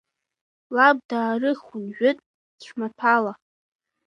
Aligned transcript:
Лаб 0.75 0.97
даарыхуан 1.09 1.85
жәытә 1.95 2.23
цәмаҭәала. 2.61 3.33